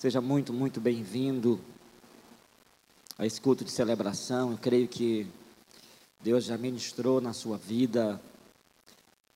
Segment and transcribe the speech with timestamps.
[0.00, 1.60] Seja muito, muito bem-vindo
[3.18, 4.52] a esse culto de celebração.
[4.52, 5.26] Eu creio que
[6.20, 8.20] Deus já ministrou na sua vida,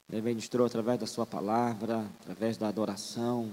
[0.09, 3.51] Ele ministrou através da sua palavra, através da adoração.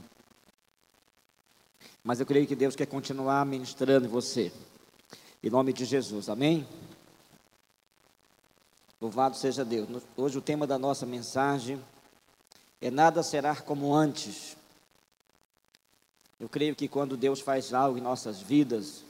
[2.03, 4.53] Mas eu creio que Deus quer continuar ministrando em você.
[5.41, 6.67] Em nome de Jesus, amém?
[9.01, 10.03] Louvado seja Deus.
[10.15, 11.83] Hoje o tema da nossa mensagem
[12.79, 14.58] é Nada será como antes.
[16.39, 19.03] Eu creio que quando Deus faz algo em nossas vidas,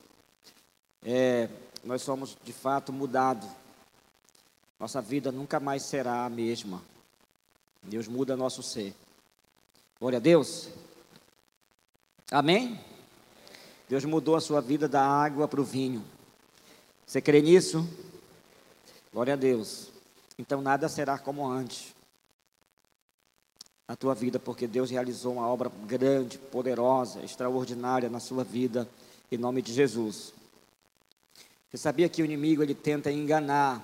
[1.03, 1.48] é,
[1.84, 3.48] nós somos de fato mudados.
[4.80, 6.81] Nossa vida nunca mais será a mesma.
[7.84, 8.95] Deus muda nosso ser.
[10.00, 10.70] Glória a Deus.
[12.31, 12.80] Amém?
[13.88, 16.03] Deus mudou a sua vida da água para o vinho.
[17.05, 17.88] Você crê nisso?
[19.14, 19.89] Glória a Deus.
[20.38, 21.94] Então nada será como antes
[23.89, 28.88] na tua vida, porque Deus realizou uma obra grande, poderosa, extraordinária na sua vida,
[29.31, 30.31] em nome de Jesus.
[31.67, 33.83] Você sabia que o inimigo ele tenta enganar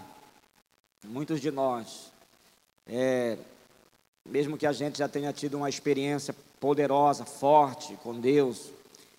[1.03, 2.11] muitos de nós,
[2.85, 3.35] é,
[4.23, 8.69] mesmo que a gente já tenha tido uma experiência poderosa, forte com Deus,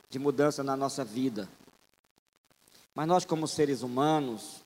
[0.09, 1.49] de mudança na nossa vida.
[2.95, 4.63] Mas nós, como seres humanos,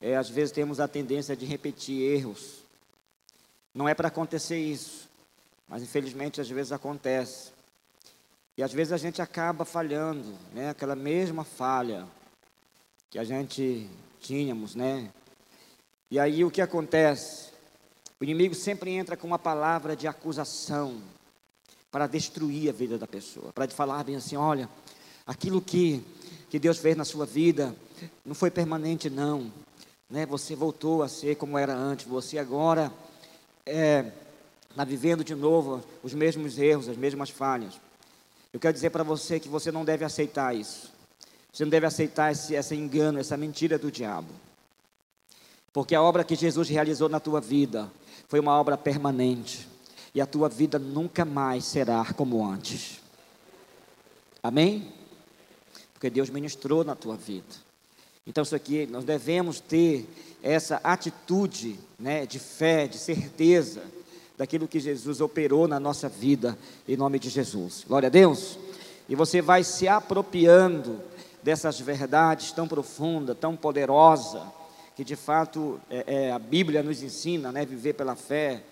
[0.00, 2.58] é, às vezes temos a tendência de repetir erros.
[3.72, 5.13] Não é para acontecer isso.
[5.68, 7.52] Mas infelizmente às vezes acontece.
[8.56, 10.70] E às vezes a gente acaba falhando, né?
[10.70, 12.06] Aquela mesma falha
[13.10, 13.88] que a gente
[14.20, 15.10] tínhamos, né?
[16.10, 17.50] E aí o que acontece?
[18.20, 21.00] O inimigo sempre entra com uma palavra de acusação
[21.90, 24.68] para destruir a vida da pessoa, para falar bem assim, olha,
[25.26, 26.04] aquilo que
[26.54, 27.74] que Deus fez na sua vida
[28.24, 29.52] não foi permanente não,
[30.08, 30.24] né?
[30.26, 32.92] Você voltou a ser como era antes, você agora
[33.66, 34.12] é
[34.74, 37.80] está vivendo de novo os mesmos erros, as mesmas falhas.
[38.52, 40.92] Eu quero dizer para você que você não deve aceitar isso.
[41.52, 44.28] Você não deve aceitar esse, esse engano, essa mentira do diabo.
[45.72, 47.88] Porque a obra que Jesus realizou na tua vida
[48.26, 49.68] foi uma obra permanente.
[50.12, 53.00] E a tua vida nunca mais será como antes.
[54.42, 54.92] Amém?
[55.92, 57.64] Porque Deus ministrou na tua vida.
[58.26, 60.08] Então, isso aqui, nós devemos ter
[60.42, 63.82] essa atitude né, de fé, de certeza,
[64.36, 66.58] daquilo que Jesus operou na nossa vida,
[66.88, 67.84] em nome de Jesus.
[67.86, 68.58] Glória a Deus.
[69.08, 71.00] E você vai se apropriando
[71.42, 74.42] dessas verdades tão profundas, tão poderosas,
[74.96, 78.62] que de fato é, é, a Bíblia nos ensina, né, viver pela fé.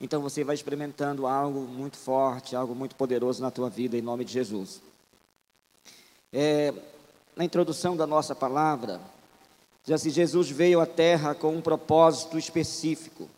[0.00, 4.24] Então você vai experimentando algo muito forte, algo muito poderoso na tua vida, em nome
[4.24, 4.80] de Jesus.
[6.32, 6.72] É,
[7.36, 9.00] na introdução da nossa palavra,
[9.82, 13.28] diz assim: Jesus veio à terra com um propósito específico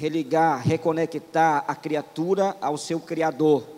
[0.00, 3.68] religar, reconectar a criatura ao seu Criador.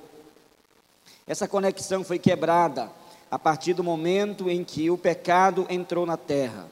[1.26, 2.88] Essa conexão foi quebrada
[3.28, 6.68] a partir do momento em que o pecado entrou na terra.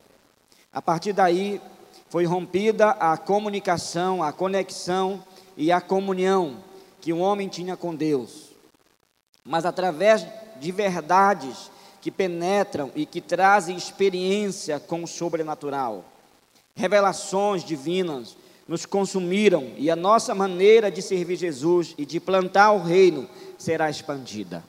[0.72, 1.60] A partir daí,
[2.08, 5.20] foi rompida a comunicação, a conexão
[5.56, 6.58] e a comunhão
[7.00, 8.50] que o homem tinha com Deus.
[9.44, 10.24] Mas através
[10.60, 16.04] de verdades que penetram e que trazem experiência com o sobrenatural,
[16.76, 18.36] revelações divinas,
[18.70, 23.90] nos consumiram e a nossa maneira de servir Jesus e de plantar o reino será
[23.90, 24.62] expandida.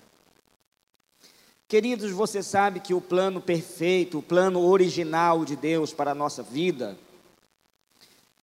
[1.67, 6.41] Queridos, você sabe que o plano perfeito, o plano original de Deus para a nossa
[6.41, 6.97] vida,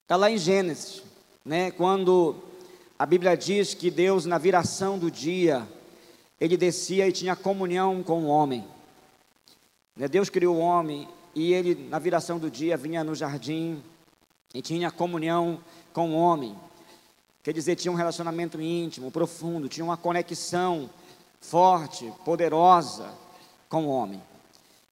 [0.03, 1.03] está lá em Gênesis,
[1.45, 1.73] né?
[1.73, 2.37] quando
[2.97, 5.67] a Bíblia diz que Deus, na viração do dia,
[6.41, 8.65] ele descia e tinha comunhão com o homem.
[9.97, 10.07] Né?
[10.07, 13.83] Deus criou o homem e ele, na viração do dia, vinha no jardim
[14.55, 15.61] e tinha comunhão
[15.93, 16.57] com o homem.
[17.43, 20.91] Quer dizer, tinha um relacionamento íntimo, profundo, tinha uma conexão
[21.41, 23.11] forte, poderosa
[23.69, 24.23] com o homem.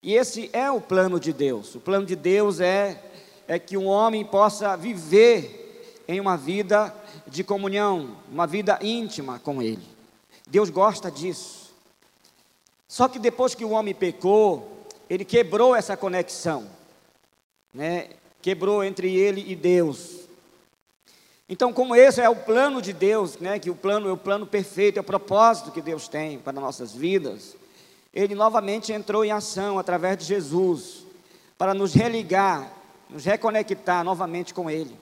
[0.03, 1.75] E esse é o plano de Deus.
[1.75, 3.03] O plano de Deus é,
[3.49, 6.95] é que um homem possa viver em uma vida
[7.27, 9.87] de comunhão, uma vida íntima com Ele.
[10.47, 11.75] Deus gosta disso.
[12.87, 16.71] Só que depois que o homem pecou, ele quebrou essa conexão.
[17.75, 18.11] Né?
[18.47, 20.21] Quebrou entre ele e Deus.
[21.49, 24.47] Então, como esse é o plano de Deus, né, que o plano é o plano
[24.47, 27.57] perfeito, é o propósito que Deus tem para nossas vidas,
[28.15, 31.05] ele novamente entrou em ação através de Jesus,
[31.59, 32.73] para nos religar,
[33.11, 34.97] nos reconectar novamente com Ele.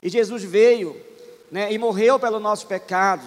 [0.00, 0.96] E Jesus veio
[1.50, 3.26] né, e morreu pelos nossos pecados,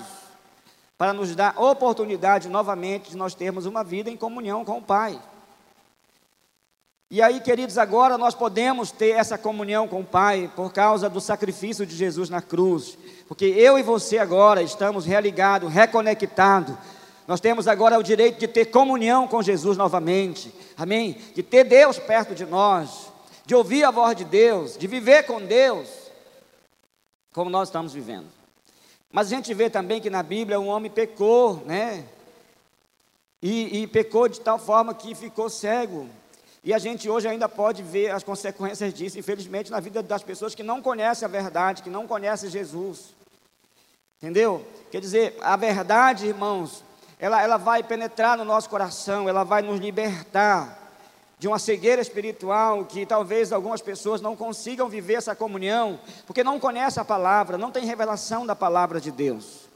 [0.98, 5.22] para nos dar oportunidade novamente de nós termos uma vida em comunhão com o Pai.
[7.14, 11.22] E aí, queridos, agora nós podemos ter essa comunhão com o Pai por causa do
[11.22, 12.98] sacrifício de Jesus na cruz.
[13.28, 16.76] Porque eu e você agora estamos religados, reconectados
[17.28, 20.52] Nós temos agora o direito de ter comunhão com Jesus novamente.
[20.76, 21.16] Amém?
[21.36, 23.12] De ter Deus perto de nós,
[23.46, 25.88] de ouvir a voz de Deus, de viver com Deus,
[27.32, 28.26] como nós estamos vivendo.
[29.12, 32.06] Mas a gente vê também que na Bíblia um homem pecou, né?
[33.40, 36.10] E, e pecou de tal forma que ficou cego.
[36.64, 40.56] E a gente hoje ainda pode ver as consequências disso, infelizmente, na vida das pessoas
[40.56, 43.14] que não conhecem a verdade, que não conhecem Jesus.
[44.18, 44.66] Entendeu?
[44.90, 46.82] Quer dizer, a verdade, irmãos,
[47.20, 50.80] ela, ela vai penetrar no nosso coração, ela vai nos libertar
[51.38, 56.58] de uma cegueira espiritual que talvez algumas pessoas não consigam viver essa comunhão, porque não
[56.58, 59.68] conhecem a palavra, não tem revelação da palavra de Deus.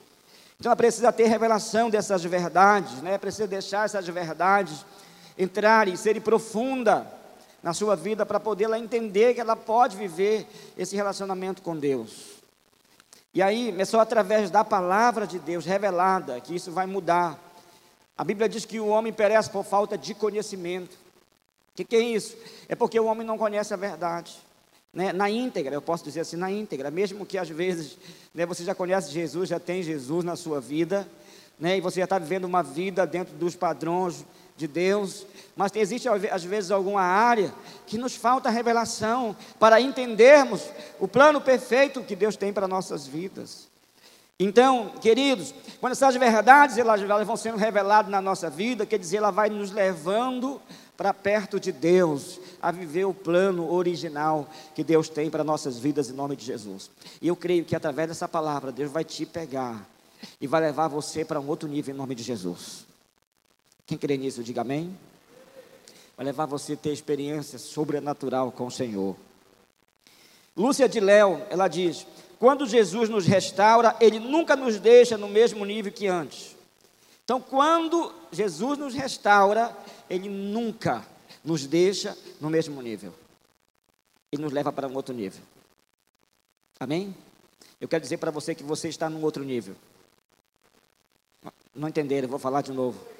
[0.57, 3.17] Então ela precisa ter revelação dessas verdades, né?
[3.17, 4.85] precisa deixar essas verdades
[5.37, 7.05] entrar e serem profunda
[7.61, 10.47] na sua vida para poder ela entender que ela pode viver
[10.77, 12.37] esse relacionamento com Deus.
[13.33, 17.39] E aí é só através da palavra de Deus revelada que isso vai mudar.
[18.17, 20.93] A Bíblia diz que o homem perece por falta de conhecimento.
[20.93, 22.35] O que, que é isso?
[22.67, 24.35] É porque o homem não conhece a verdade.
[24.91, 25.13] Né?
[25.13, 27.97] Na íntegra, eu posso dizer assim, na íntegra, mesmo que às vezes
[28.33, 31.07] né, você já conhece Jesus, já tem Jesus na sua vida,
[31.59, 34.25] né, e você já está vivendo uma vida dentro dos padrões
[34.57, 35.25] de Deus,
[35.55, 37.53] mas existe às vezes alguma área
[37.85, 40.63] que nos falta revelação para entendermos
[40.99, 43.67] o plano perfeito que Deus tem para nossas vidas.
[44.39, 49.31] Então, queridos, quando essas verdades elas, vão sendo reveladas na nossa vida, quer dizer, ela
[49.31, 50.61] vai nos levando
[50.95, 56.09] para perto de Deus, a viver o plano original que Deus tem para nossas vidas
[56.09, 56.89] em nome de Jesus.
[57.21, 59.87] E eu creio que através dessa palavra Deus vai te pegar
[60.41, 62.85] e vai levar você para um outro nível em nome de Jesus.
[63.87, 64.95] Quem crê nisso, diga amém.
[66.17, 69.15] Vai levar você a ter experiência sobrenatural com o Senhor.
[70.55, 72.05] Lúcia de Léo, ela diz:
[72.37, 76.55] quando Jesus nos restaura, Ele nunca nos deixa no mesmo nível que antes.
[77.23, 79.75] Então, quando Jesus nos restaura,
[80.09, 81.05] Ele nunca
[81.43, 83.13] nos deixa no mesmo nível.
[84.31, 85.41] Ele nos leva para um outro nível.
[86.77, 87.15] Amém?
[87.79, 89.75] Eu quero dizer para você que você está num outro nível.
[91.73, 93.16] Não entenderam, vou falar de novo.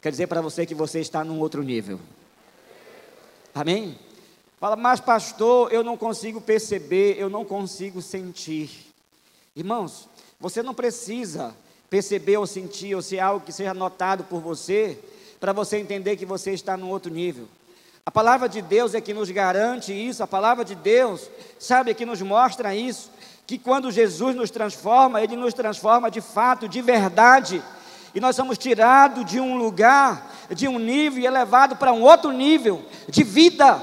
[0.00, 1.98] Quer dizer para você que você está num outro nível.
[3.52, 3.98] Amém?
[4.60, 8.92] Fala, mas pastor, eu não consigo perceber, eu não consigo sentir.
[9.56, 10.08] Irmãos,
[10.38, 11.54] você não precisa
[11.90, 14.98] perceber ou sentir ou ser algo que seja notado por você
[15.40, 17.48] para você entender que você está num outro nível.
[18.06, 21.28] A palavra de Deus é que nos garante isso, a palavra de Deus,
[21.58, 23.10] sabe, é que nos mostra isso,
[23.46, 27.62] que quando Jesus nos transforma, Ele nos transforma de fato, de verdade
[28.18, 32.32] e nós somos tirados de um lugar, de um nível e elevados para um outro
[32.32, 33.80] nível de vida,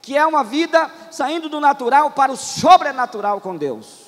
[0.00, 4.06] que é uma vida saindo do natural para o sobrenatural com Deus.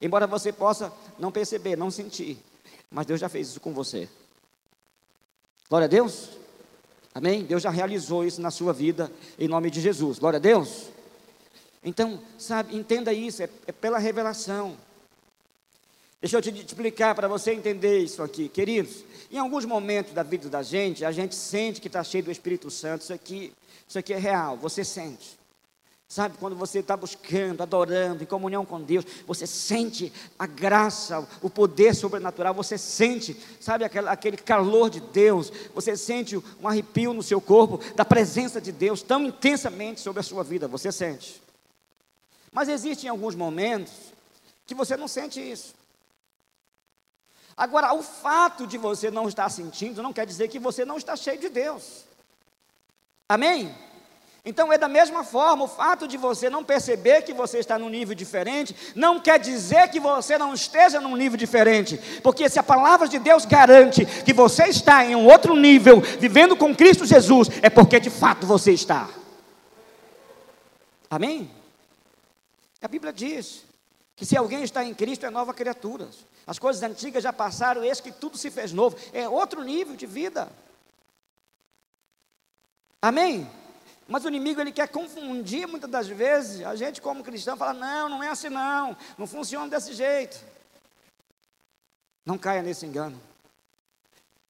[0.00, 2.42] Embora você possa não perceber, não sentir,
[2.90, 4.08] mas Deus já fez isso com você.
[5.68, 6.30] Glória a Deus.
[7.14, 7.44] Amém?
[7.44, 10.18] Deus já realizou isso na sua vida, em nome de Jesus.
[10.18, 10.86] Glória a Deus.
[11.84, 14.74] Então, sabe, entenda isso, é, é pela revelação.
[16.20, 19.04] Deixa eu te explicar para você entender isso aqui, queridos.
[19.30, 22.70] Em alguns momentos da vida da gente, a gente sente que está cheio do Espírito
[22.70, 23.02] Santo.
[23.02, 23.52] Isso aqui,
[23.88, 25.40] isso aqui é real, você sente.
[26.06, 31.48] Sabe, quando você está buscando, adorando, em comunhão com Deus, você sente a graça, o
[31.48, 37.40] poder sobrenatural, você sente, sabe, aquele, calor de Deus, você sente um arrepio no seu
[37.40, 41.40] corpo, da presença de Deus tão intensamente sobre a sua vida, você sente.
[42.52, 43.92] Mas existem alguns momentos
[44.66, 45.79] que você não sente isso.
[47.60, 51.14] Agora, o fato de você não estar sentindo não quer dizer que você não está
[51.14, 52.06] cheio de Deus.
[53.28, 53.74] Amém?
[54.42, 57.90] Então é da mesma forma, o fato de você não perceber que você está num
[57.90, 62.62] nível diferente, não quer dizer que você não esteja num nível diferente, porque se a
[62.62, 67.50] palavra de Deus garante que você está em um outro nível, vivendo com Cristo Jesus,
[67.60, 69.06] é porque de fato você está.
[71.10, 71.50] Amém?
[72.80, 73.64] A Bíblia diz
[74.16, 76.08] que se alguém está em Cristo é nova criatura.
[76.50, 78.96] As coisas antigas já passaram, eis que tudo se fez novo.
[79.12, 80.50] É outro nível de vida.
[83.00, 83.48] Amém?
[84.08, 86.66] Mas o inimigo ele quer confundir muitas das vezes.
[86.66, 90.44] A gente, como cristão, fala: não, não é assim não, não funciona desse jeito.
[92.26, 93.22] Não caia nesse engano.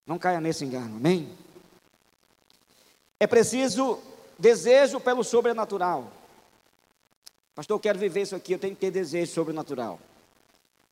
[0.07, 1.37] Não caia nesse engano, amém?
[3.21, 4.03] É preciso
[4.39, 6.11] desejo pelo sobrenatural.
[7.55, 10.01] Pastor, eu quero viver isso aqui, eu tenho que ter desejo sobrenatural.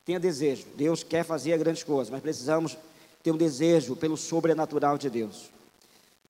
[0.09, 0.65] Tenha desejo.
[0.73, 2.75] Deus quer fazer grandes coisas, mas precisamos
[3.21, 5.51] ter um desejo pelo sobrenatural de Deus.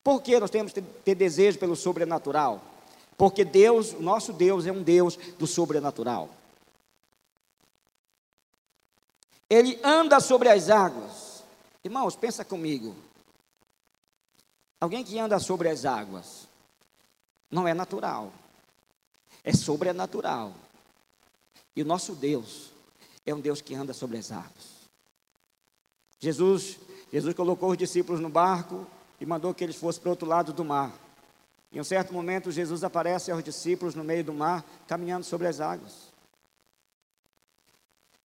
[0.04, 2.62] Por que nós temos que ter desejo pelo sobrenatural?
[3.16, 6.28] Porque Deus, o nosso Deus, é um Deus do sobrenatural.
[9.48, 11.42] Ele anda sobre as águas.
[11.82, 12.94] Irmãos, pensa comigo.
[14.78, 16.46] Alguém que anda sobre as águas
[17.50, 18.30] não é natural,
[19.42, 20.52] é sobrenatural.
[21.74, 22.69] E o nosso Deus
[23.30, 24.80] é um Deus que anda sobre as águas.
[26.18, 26.78] Jesus,
[27.12, 28.86] Jesus colocou os discípulos no barco
[29.20, 30.92] e mandou que eles fossem para o outro lado do mar.
[31.72, 35.60] Em um certo momento, Jesus aparece aos discípulos no meio do mar, caminhando sobre as
[35.60, 36.10] águas.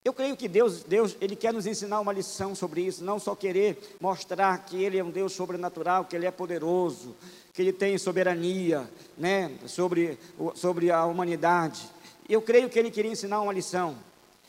[0.03, 3.35] Eu creio que Deus, Deus, Ele quer nos ensinar uma lição sobre isso, não só
[3.35, 7.15] querer mostrar que Ele é um Deus sobrenatural, que Ele é poderoso,
[7.53, 10.19] que Ele tem soberania, né, sobre,
[10.53, 11.89] sobre a humanidade.
[12.29, 13.97] Eu creio que Ele queria ensinar uma lição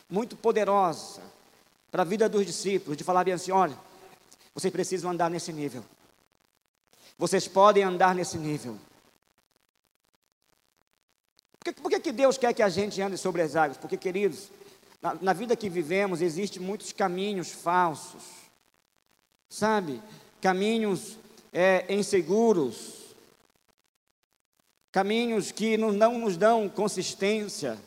[0.08, 1.22] muito poderosa
[1.90, 3.76] para a vida dos discípulos, de falar bem assim: olha,
[4.54, 5.84] vocês precisam andar nesse nível.
[7.18, 8.78] Vocês podem andar nesse nível.
[11.58, 13.76] Por que, por que, que Deus quer que a gente ande sobre as águas?
[13.78, 14.50] Porque, queridos,
[15.00, 18.22] na, na vida que vivemos, existem muitos caminhos falsos,
[19.48, 20.02] sabe?
[20.40, 21.18] Caminhos
[21.52, 23.14] é, inseguros,
[24.92, 27.78] caminhos que não, não nos dão consistência.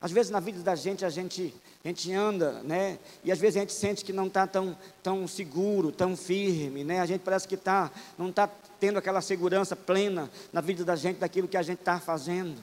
[0.00, 2.98] Às vezes na vida da gente, a gente, a gente anda, né?
[3.24, 7.00] E às vezes a gente sente que não está tão, tão seguro, tão firme, né?
[7.00, 8.46] A gente parece que tá, não está
[8.78, 12.60] tendo aquela segurança plena na vida da gente daquilo que a gente está fazendo.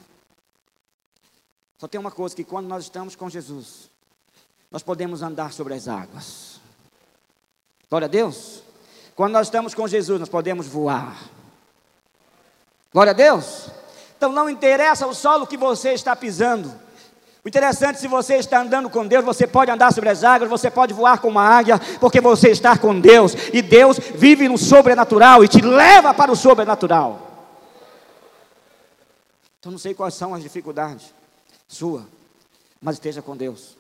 [1.80, 3.90] Só tem uma coisa, que quando nós estamos com Jesus,
[4.70, 6.62] nós podemos andar sobre as águas.
[7.90, 8.64] Glória a Deus.
[9.16, 11.30] Quando nós estamos com Jesus, nós podemos voar.
[12.92, 13.70] Glória a Deus.
[14.16, 16.83] Então não interessa o solo que você está pisando.
[17.44, 20.72] O interessante, se você está andando com Deus, você pode andar sobre as águas, você
[20.72, 25.44] pode voar como uma águia, porque você está com Deus, e Deus vive no sobrenatural
[25.44, 27.34] e te leva para o sobrenatural.
[29.60, 31.14] Então não sei quais são as dificuldades
[31.68, 32.08] sua,
[32.82, 33.76] mas esteja com Deus.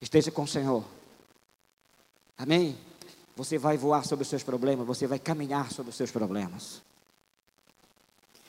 [0.00, 0.84] Esteja com o Senhor.
[2.36, 2.76] Amém?
[3.36, 6.82] Você vai voar sobre os seus problemas, você vai caminhar sobre os seus problemas.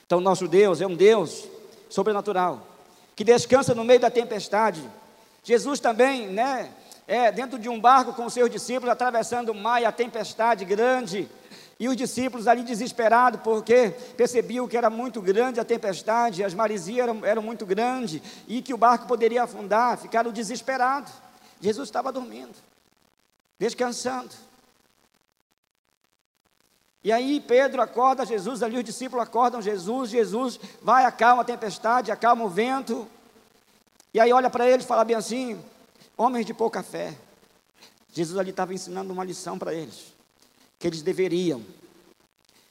[0.05, 1.48] Então, nosso Deus é um Deus
[1.89, 2.75] sobrenatural,
[3.15, 4.81] que descansa no meio da tempestade.
[5.43, 6.72] Jesus também, né,
[7.07, 11.29] é dentro de um barco com seus discípulos, atravessando o mar e a tempestade grande.
[11.79, 17.00] E os discípulos ali desesperados, porque percebiam que era muito grande a tempestade, as maresias
[17.00, 21.12] eram, eram muito grandes, e que o barco poderia afundar, ficaram desesperados.
[21.60, 22.55] Jesus estava dormindo,
[23.60, 24.29] descansando.
[27.05, 32.12] E aí Pedro acorda Jesus, ali os discípulos acordam Jesus, Jesus vai, acalma a tempestade,
[32.12, 33.07] acalma o vento.
[34.12, 35.63] E aí olha para eles e fala bem assim:
[36.17, 37.15] homens de pouca fé.
[38.12, 40.15] Jesus ali estava ensinando uma lição para eles
[40.79, 41.63] que eles deveriam,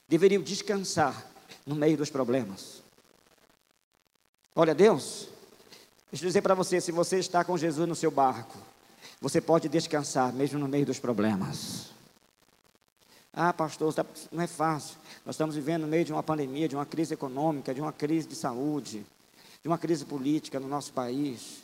[0.08, 1.24] deveriam descansar
[1.64, 2.82] no meio dos problemas.
[4.52, 5.28] Olha, Deus,
[6.10, 8.58] deixa eu dizer para você: se você está com Jesus no seu barco,
[9.20, 11.93] você pode descansar mesmo no meio dos problemas.
[13.36, 14.96] Ah, pastor, tá, não é fácil.
[15.26, 18.28] Nós estamos vivendo no meio de uma pandemia, de uma crise econômica, de uma crise
[18.28, 19.04] de saúde,
[19.60, 21.62] de uma crise política no nosso país.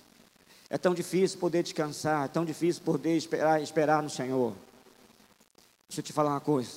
[0.69, 4.53] É tão difícil poder descansar, é tão difícil poder esperar, esperar no Senhor.
[5.89, 6.71] Deixa eu te falar uma coisa.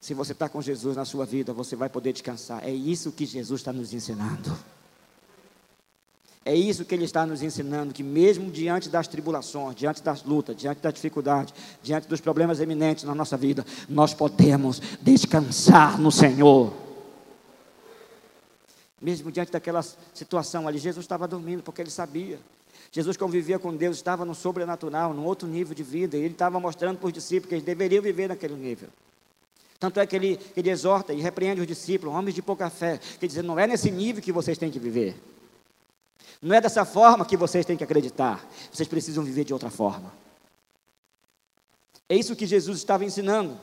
[0.00, 2.64] Se você está com Jesus na sua vida, você vai poder descansar.
[2.64, 4.56] É isso que Jesus está nos ensinando.
[6.48, 10.56] É isso que Ele está nos ensinando: que mesmo diante das tribulações, diante das lutas,
[10.56, 11.52] diante da dificuldade,
[11.82, 16.72] diante dos problemas eminentes na nossa vida, nós podemos descansar no Senhor.
[18.98, 22.38] Mesmo diante daquela situação ali, Jesus estava dormindo porque ele sabia
[22.90, 26.58] Jesus convivia com Deus, estava no sobrenatural, num outro nível de vida, e ele estava
[26.58, 28.88] mostrando para os discípulos que eles deveriam viver naquele nível.
[29.78, 33.28] Tanto é que ele, ele exorta e repreende os discípulos, homens de pouca fé, que
[33.28, 35.14] dizem, não é nesse nível que vocês têm que viver.
[36.40, 38.44] Não é dessa forma que vocês têm que acreditar.
[38.72, 40.12] Vocês precisam viver de outra forma.
[42.08, 43.58] É isso que Jesus estava ensinando.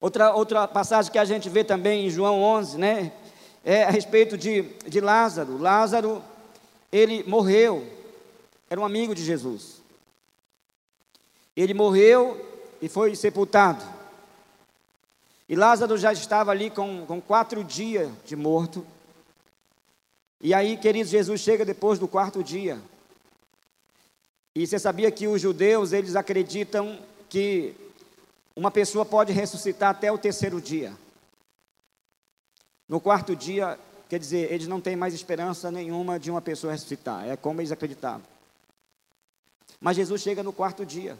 [0.00, 3.12] Outra, outra passagem que a gente vê também em João 11, né?
[3.64, 5.58] É a respeito de, de Lázaro.
[5.58, 6.22] Lázaro,
[6.92, 7.86] ele morreu.
[8.68, 9.82] Era um amigo de Jesus.
[11.56, 12.44] Ele morreu
[12.80, 13.84] e foi sepultado.
[15.48, 18.86] E Lázaro já estava ali com, com quatro dias de morto.
[20.40, 22.80] E aí, queridos, Jesus chega depois do quarto dia.
[24.54, 27.74] E você sabia que os judeus, eles acreditam que
[28.54, 30.92] uma pessoa pode ressuscitar até o terceiro dia.
[32.88, 33.78] No quarto dia,
[34.08, 37.28] quer dizer, eles não têm mais esperança nenhuma de uma pessoa ressuscitar.
[37.28, 38.22] É como eles acreditavam.
[39.80, 41.18] Mas Jesus chega no quarto dia.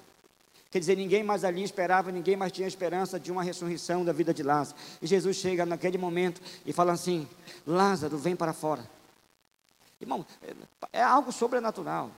[0.71, 4.35] Quer dizer, ninguém mais ali esperava, ninguém mais tinha esperança de uma ressurreição da vida
[4.35, 4.79] de Lázaro.
[5.01, 7.27] E Jesus chega naquele momento e fala assim:
[7.67, 8.98] Lázaro, vem para fora.
[10.01, 10.25] Irmão,
[10.93, 12.11] é algo sobrenatural.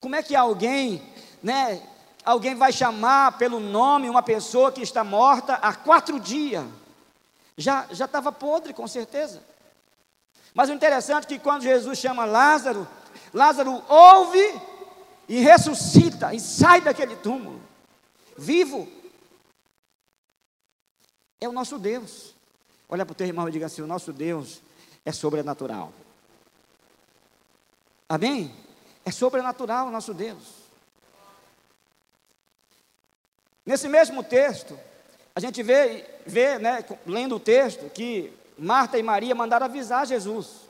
[0.00, 1.02] Como é que alguém,
[1.42, 1.82] né,
[2.24, 6.64] alguém vai chamar pelo nome uma pessoa que está morta há quatro dias.
[7.56, 9.42] Já já estava podre, com certeza.
[10.52, 12.86] Mas o interessante é que quando Jesus chama Lázaro,
[13.32, 14.60] Lázaro ouve
[15.28, 17.60] e ressuscita e sai daquele túmulo,
[18.36, 18.88] vivo.
[21.40, 22.34] É o nosso Deus.
[22.88, 24.62] Olha para o teu irmão e diga assim: o nosso Deus
[25.04, 25.92] é sobrenatural.
[28.08, 28.54] Amém?
[29.04, 30.66] É sobrenatural o nosso Deus.
[33.64, 34.78] Nesse mesmo texto,
[35.34, 40.66] a gente vê, vê né, lendo o texto, que Marta e Maria mandaram avisar Jesus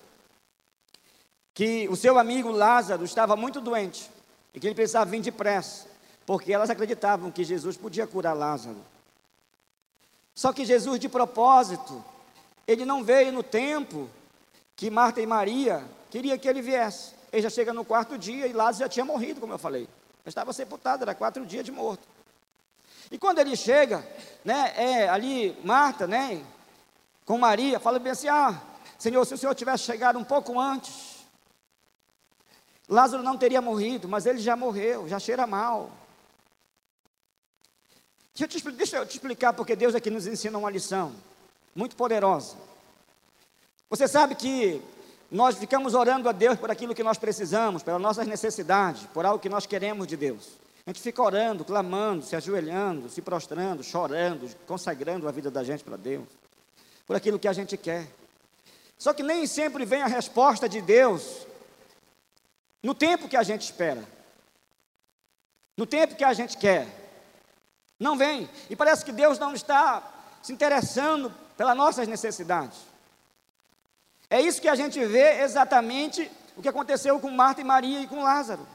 [1.57, 4.11] que o seu amigo Lázaro estava muito doente
[4.52, 5.87] e que ele precisava vir depressa,
[6.26, 8.76] porque elas acreditavam que Jesus podia curar Lázaro.
[10.35, 12.05] Só que Jesus, de propósito,
[12.69, 14.07] ele não veio no tempo
[14.76, 17.16] que Marta e Maria queria que ele viesse.
[17.37, 19.87] Ele já chega no quarto dia e Lázaro já tinha morrido, como eu falei.
[20.25, 22.09] Já estava sepultado, era quatro dias de morto.
[23.11, 23.99] E quando ele chega,
[24.43, 26.43] né, é, ali Marta, né,
[27.26, 28.59] com Maria, fala bem assim: Ah,
[28.99, 31.26] Senhor, se o Senhor tivesse chegado um pouco antes,
[32.88, 35.90] Lázaro não teria morrido, mas ele já morreu, já cheira mal.
[38.35, 41.14] Deixa eu, te, deixa eu te explicar porque Deus aqui nos ensina uma lição
[41.75, 42.57] muito poderosa.
[43.90, 44.83] Você sabe que
[45.37, 49.38] nós ficamos orando a Deus por aquilo que nós precisamos, pelas nossas necessidades, por algo
[49.38, 50.52] que nós queremos de Deus.
[50.87, 55.85] A gente fica orando, clamando, se ajoelhando, se prostrando, chorando, consagrando a vida da gente
[55.85, 56.26] para Deus,
[57.07, 58.09] por aquilo que a gente quer.
[58.97, 61.47] Só que nem sempre vem a resposta de Deus
[62.83, 64.02] no tempo que a gente espera,
[65.76, 66.88] no tempo que a gente quer.
[68.00, 68.49] Não vem.
[68.71, 70.02] E parece que Deus não está
[70.43, 72.96] se interessando pelas nossas necessidades.
[74.28, 78.06] É isso que a gente vê exatamente o que aconteceu com Marta e Maria e
[78.06, 78.66] com Lázaro.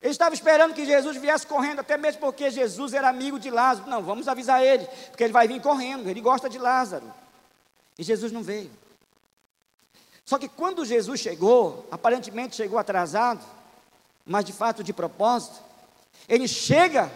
[0.00, 3.88] Ele estava esperando que Jesus viesse correndo, até mesmo porque Jesus era amigo de Lázaro.
[3.88, 7.10] Não, vamos avisar ele, porque ele vai vir correndo, ele gosta de Lázaro.
[7.98, 8.70] E Jesus não veio.
[10.24, 13.44] Só que quando Jesus chegou, aparentemente chegou atrasado,
[14.24, 15.62] mas de fato de propósito,
[16.28, 17.10] ele chega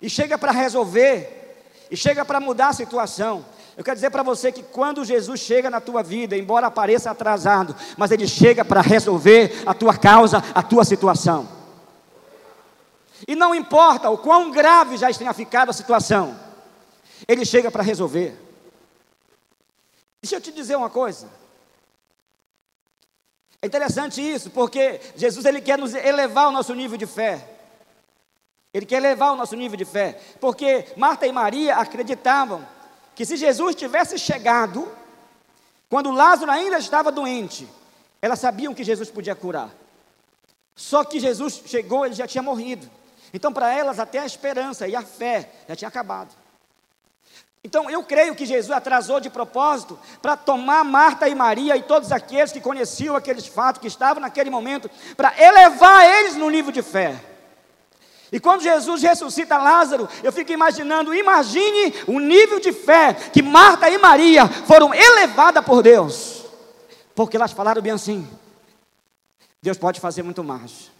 [0.00, 1.58] e chega para resolver,
[1.90, 3.44] e chega para mudar a situação.
[3.80, 7.74] Eu quero dizer para você que quando Jesus chega na tua vida, embora apareça atrasado,
[7.96, 11.48] mas ele chega para resolver a tua causa, a tua situação.
[13.26, 16.38] E não importa o quão grave já tenha ficado a situação,
[17.26, 18.38] ele chega para resolver.
[20.20, 21.26] Deixa eu te dizer uma coisa.
[23.62, 27.48] É interessante isso, porque Jesus ele quer nos elevar o nosso nível de fé.
[28.74, 32.78] Ele quer elevar o nosso nível de fé, porque Marta e Maria acreditavam
[33.20, 34.90] que se Jesus tivesse chegado,
[35.90, 37.68] quando Lázaro ainda estava doente,
[38.22, 39.68] elas sabiam que Jesus podia curar.
[40.74, 42.90] Só que Jesus chegou, ele já tinha morrido.
[43.34, 46.34] Então, para elas, até a esperança e a fé já tinha acabado.
[47.62, 52.12] Então, eu creio que Jesus atrasou de propósito para tomar Marta e Maria e todos
[52.12, 56.80] aqueles que conheciam aqueles fatos, que estavam naquele momento, para elevar eles no nível de
[56.80, 57.20] fé.
[58.32, 63.90] E quando Jesus ressuscita Lázaro, eu fico imaginando, imagine o nível de fé que Marta
[63.90, 66.44] e Maria foram elevadas por Deus.
[67.14, 68.28] Porque elas falaram bem assim:
[69.60, 70.90] Deus pode fazer muito mais.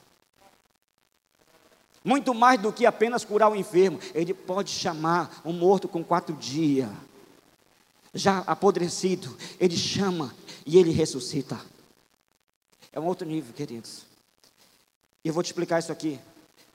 [2.03, 4.01] Muito mais do que apenas curar o enfermo.
[4.14, 6.88] Ele pode chamar um morto com quatro dias,
[8.12, 9.37] já apodrecido.
[9.59, 10.35] Ele chama
[10.66, 11.61] e ele ressuscita.
[12.93, 14.05] É um outro nível, queridos.
[15.25, 16.19] E eu vou te explicar isso aqui.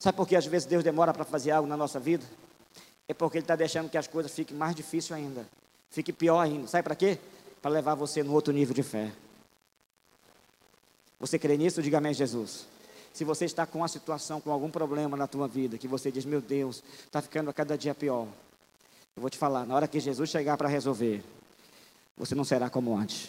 [0.06, 2.24] Sabe por que às vezes Deus demora para fazer algo na nossa vida?
[3.08, 5.44] É porque Ele está deixando que as coisas fiquem mais difíceis ainda.
[5.90, 6.68] Fique pior ainda.
[6.68, 7.18] Sabe para quê?
[7.60, 9.10] Para levar você no outro nível de fé.
[11.18, 11.82] Você crê nisso?
[11.82, 12.68] Diga amém, Jesus.
[13.12, 16.24] Se você está com uma situação, com algum problema na tua vida, que você diz,
[16.24, 18.28] meu Deus, está ficando a cada dia pior.
[19.16, 21.20] Eu vou te falar, na hora que Jesus chegar para resolver,
[22.16, 23.28] você não será como antes.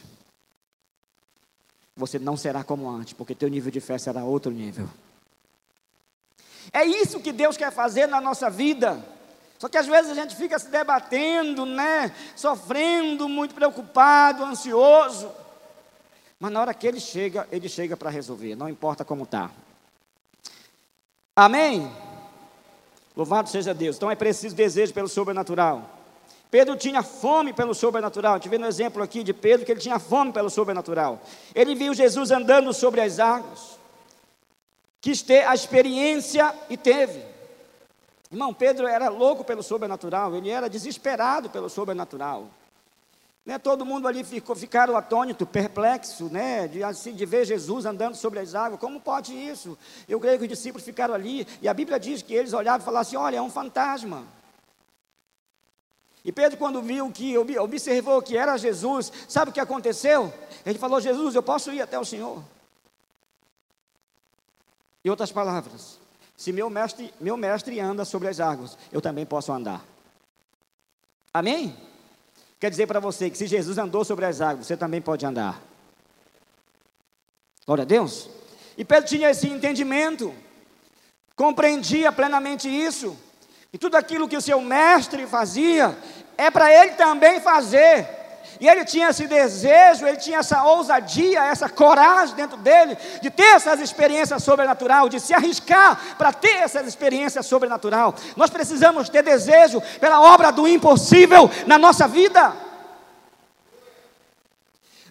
[1.96, 4.88] Você não será como antes, porque teu nível de fé será outro nível.
[6.78, 9.04] É isso que Deus quer fazer na nossa vida.
[9.58, 12.14] Só que às vezes a gente fica se debatendo, né?
[12.36, 15.32] Sofrendo, muito preocupado, ansioso.
[16.40, 19.50] Mas na hora que ele chega, ele chega para resolver, não importa como está.
[21.36, 21.92] Amém?
[23.16, 23.96] Louvado seja Deus.
[23.96, 25.90] Então é preciso desejo pelo sobrenatural.
[26.52, 28.34] Pedro tinha fome pelo sobrenatural.
[28.34, 31.24] A gente vê no exemplo aqui de Pedro que ele tinha fome pelo sobrenatural.
[31.56, 33.77] Ele viu Jesus andando sobre as águas
[35.08, 37.24] quis ter a experiência e teve.
[38.30, 42.50] Irmão, Pedro era louco pelo sobrenatural, ele era desesperado pelo sobrenatural.
[43.46, 48.16] Né, todo mundo ali ficou, ficaram atônito, perplexo, né, de, assim, de ver Jesus andando
[48.16, 48.82] sobre as águas.
[48.82, 49.78] Como pode isso?
[50.10, 52.84] Eu creio que os discípulos ficaram ali, e a Bíblia diz que eles olhavam e
[52.84, 54.26] falavam assim: olha, é um fantasma.
[56.26, 60.34] E Pedro, quando viu que, observou que era Jesus, sabe o que aconteceu?
[60.66, 62.44] Ele falou: Jesus, eu posso ir até o Senhor.
[65.08, 65.98] Em outras palavras,
[66.36, 69.82] se meu mestre, meu mestre anda sobre as águas, eu também posso andar.
[71.34, 71.78] Amém?
[72.60, 75.62] Quer dizer para você que se Jesus andou sobre as águas, você também pode andar.
[77.66, 78.30] Glória a Deus.
[78.78, 80.36] E Pedro tinha esse entendimento,
[81.38, 83.18] compreendia plenamente isso.
[83.72, 85.98] E tudo aquilo que o seu mestre fazia,
[86.38, 88.10] é para ele também fazer.
[88.60, 93.56] E ele tinha esse desejo, ele tinha essa ousadia, essa coragem dentro dele de ter
[93.56, 98.16] essas experiências sobrenaturais, de se arriscar para ter essas experiências sobrenaturais.
[98.36, 102.54] Nós precisamos ter desejo pela obra do impossível na nossa vida.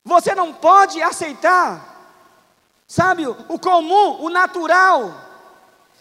[0.04, 2.14] Você não pode aceitar,
[2.87, 5.12] sabe, o comum, o natural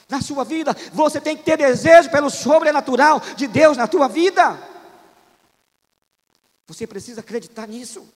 [0.08, 0.76] na sua vida.
[0.94, 4.75] Você tem que ter desejo pelo sobrenatural de Deus na tua vida.
[6.68, 8.08] Você precisa acreditar nisso.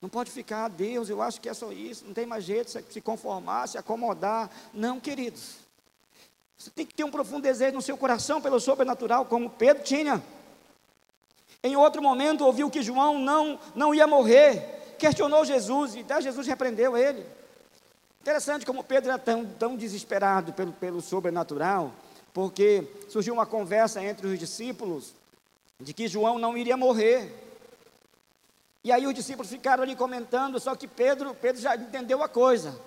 [0.00, 2.80] Não pode ficar, ah, Deus, eu acho que é só isso, não tem mais jeito
[2.80, 4.50] de se conformar, se acomodar.
[4.72, 5.56] Não, queridos.
[6.56, 10.22] Você tem que ter um profundo desejo no seu coração pelo sobrenatural, como Pedro tinha.
[11.62, 16.46] Em outro momento, ouviu que João não, não ia morrer, questionou Jesus, e até Jesus
[16.46, 17.24] repreendeu ele.
[18.22, 21.92] Interessante como Pedro era tão, tão desesperado pelo, pelo sobrenatural,
[22.32, 25.14] porque surgiu uma conversa entre os discípulos
[25.80, 27.32] de que João não iria morrer.
[28.84, 32.78] E aí os discípulos ficaram ali comentando, só que Pedro, Pedro já entendeu a coisa.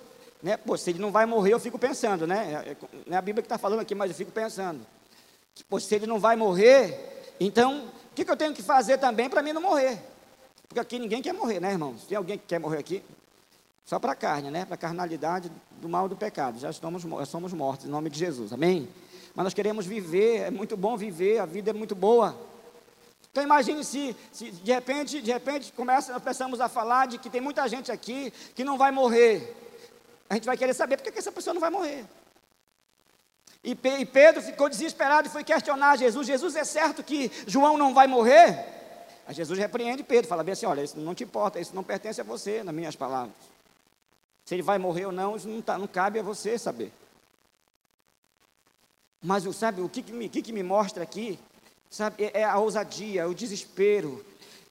[0.42, 0.56] Né?
[0.56, 2.64] Pô, se ele não vai morrer, eu fico pensando, né?
[2.66, 2.76] É, é,
[3.06, 4.84] não é a Bíblia que está falando aqui, mas eu fico pensando.
[5.68, 9.30] Pô, se ele não vai morrer, então o que, que eu tenho que fazer também
[9.30, 9.98] para mim não morrer?
[10.68, 12.04] Porque aqui ninguém quer morrer, né, irmãos?
[12.04, 13.02] Tem alguém que quer morrer aqui?
[13.84, 14.64] Só para a carne, né?
[14.64, 16.58] Para a carnalidade do mal do pecado.
[16.58, 18.52] Já estamos, já somos mortos em nome de Jesus.
[18.52, 18.88] Amém?
[19.34, 22.36] Mas nós queremos viver, é muito bom viver, a vida é muito boa.
[23.34, 27.40] Então imagine se, se de repente, de repente começa, começamos a falar de que tem
[27.40, 29.56] muita gente aqui que não vai morrer.
[30.30, 32.04] A gente vai querer saber por que essa pessoa não vai morrer.
[33.64, 36.28] E, e Pedro ficou desesperado e foi questionar Jesus.
[36.28, 38.66] Jesus, é certo que João não vai morrer?
[39.26, 42.20] Aí Jesus repreende Pedro, fala bem assim: olha, isso não te importa, isso não pertence
[42.20, 43.34] a você, nas minhas palavras.
[44.44, 46.92] Se ele vai morrer ou não, isso não, tá, não cabe a você saber.
[49.20, 51.36] Mas sabe, o que, que, me, que, que me mostra aqui
[51.94, 54.26] Sabe, é, é a ousadia, o desespero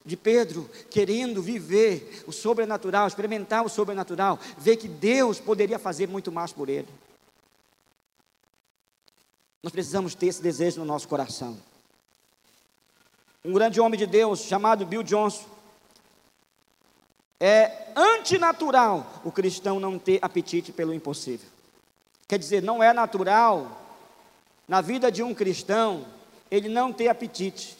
[0.05, 6.33] de Pedro querendo viver o sobrenatural, experimentar o sobrenatural, ver que Deus poderia fazer muito
[6.33, 6.89] mais por ele.
[9.63, 11.57] Nós precisamos ter esse desejo no nosso coração.
[13.45, 15.45] Um grande homem de Deus chamado Bill Johnson.
[17.39, 21.47] É antinatural o cristão não ter apetite pelo impossível.
[22.27, 23.81] Quer dizer, não é natural
[24.67, 26.05] na vida de um cristão
[26.55, 27.75] ele não ter apetite,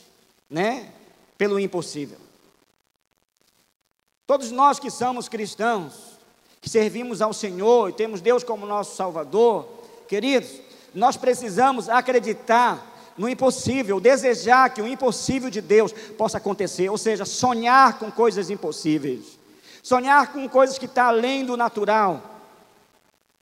[0.50, 0.92] né,
[1.38, 2.18] pelo impossível.
[4.26, 6.18] Todos nós que somos cristãos,
[6.60, 9.68] que servimos ao Senhor e temos Deus como nosso Salvador,
[10.08, 10.60] queridos,
[10.92, 17.26] nós precisamos acreditar no impossível, desejar que o impossível de Deus possa acontecer, ou seja,
[17.26, 19.38] sonhar com coisas impossíveis,
[19.84, 22.33] sonhar com coisas que estão tá além do natural.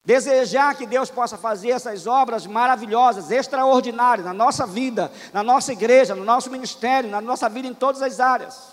[0.03, 6.15] Desejar que Deus possa fazer essas obras maravilhosas, extraordinárias na nossa vida, na nossa igreja,
[6.15, 8.71] no nosso ministério, na nossa vida em todas as áreas.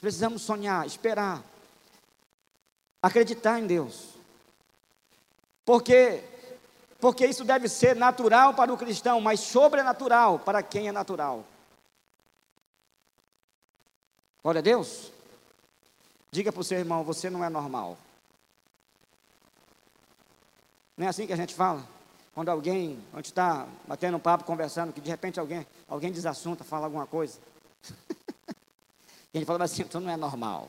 [0.00, 1.42] Precisamos sonhar, esperar,
[3.00, 4.08] acreditar em Deus.
[5.64, 6.24] Porque
[7.02, 11.44] porque isso deve ser natural para o cristão, mas sobrenatural para quem é natural.
[14.40, 15.10] Glória a Deus.
[16.30, 17.98] Diga para o seu irmão, você não é normal.
[21.02, 21.82] Não é assim que a gente fala?
[22.32, 26.62] Quando alguém, a gente está batendo um papo, conversando, que de repente alguém, alguém desassunta,
[26.62, 27.40] fala alguma coisa.
[29.34, 30.68] e a gente fala assim, então não é normal.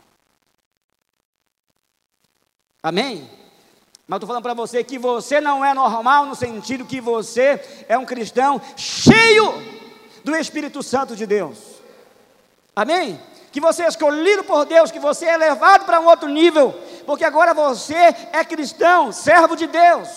[2.82, 3.30] Amém?
[4.08, 7.96] Mas estou falando para você que você não é normal no sentido que você é
[7.96, 9.54] um cristão cheio
[10.24, 11.60] do Espírito Santo de Deus.
[12.76, 13.22] Amém?
[13.52, 16.74] Que você é escolhido por Deus, que você é levado para um outro nível,
[17.06, 17.96] porque agora você
[18.32, 20.10] é cristão, servo de Deus.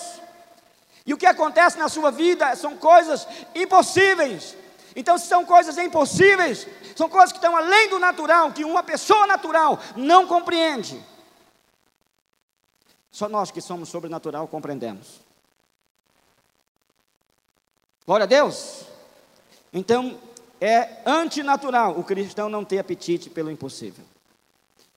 [1.05, 4.55] E o que acontece na sua vida são coisas impossíveis.
[4.95, 9.27] Então, se são coisas impossíveis, são coisas que estão além do natural, que uma pessoa
[9.27, 11.01] natural não compreende.
[13.11, 15.21] Só nós que somos sobrenatural compreendemos.
[18.05, 18.83] Glória a Deus.
[19.71, 20.19] Então,
[20.59, 24.03] é antinatural o cristão não ter apetite pelo impossível.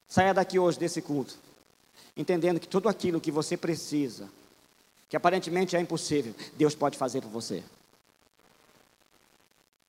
[0.09, 1.39] Saia daqui hoje desse culto,
[2.17, 4.29] entendendo que tudo aquilo que você precisa,
[5.09, 7.63] que aparentemente é impossível, Deus pode fazer por você.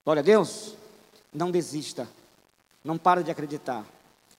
[0.03, 0.75] Glória a Deus.
[1.33, 2.07] Não desista.
[2.83, 3.85] Não para de acreditar.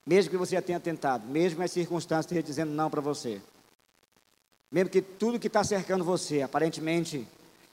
[0.05, 3.41] Mesmo que você já tenha tentado, mesmo as circunstâncias estejam dizendo não para você.
[4.69, 7.25] Mesmo que tudo que está cercando você aparentemente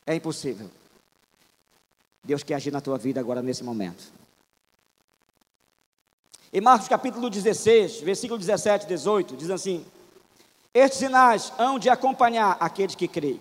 [0.07, 0.70] é impossível.
[2.23, 4.12] Deus quer agir na tua vida agora nesse momento.
[6.53, 9.85] Em Marcos capítulo 16, versículo 17 e 18, diz assim:
[10.72, 13.40] Estes sinais hão de acompanhar aqueles que creem.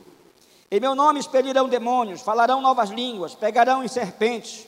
[0.72, 4.68] Em meu nome expelirão demônios, falarão novas línguas, pegarão em serpentes,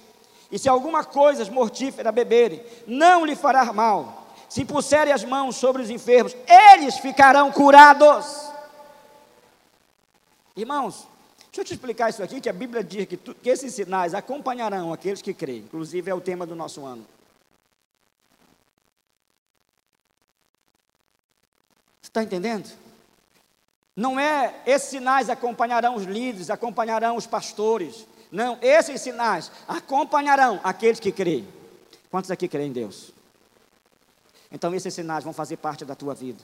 [0.52, 4.28] e se alguma coisa mortífera beberem, não lhe fará mal.
[4.50, 6.36] Se puserem as mãos sobre os enfermos,
[6.74, 8.52] eles ficarão curados.
[10.56, 11.08] Irmãos,
[11.46, 14.14] deixa eu te explicar isso aqui, que a Bíblia diz que, tu, que esses sinais
[14.14, 15.60] acompanharão aqueles que creem.
[15.62, 17.06] Inclusive é o tema do nosso ano.
[22.12, 22.70] Está entendendo?
[23.96, 28.06] Não é esses sinais acompanharão os líderes, acompanharão os pastores.
[28.32, 31.48] Não, esses sinais acompanharão aqueles que creem.
[32.10, 33.12] Quantos aqui creem em Deus?
[34.52, 36.44] Então esses sinais vão fazer parte da tua vida.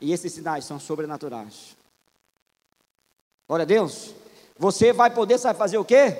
[0.00, 1.76] E esses sinais são sobrenaturais.
[3.46, 4.14] Glória a Deus.
[4.58, 6.16] Você vai poder, sabe fazer o quê?